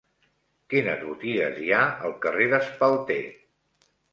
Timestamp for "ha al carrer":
1.75-2.51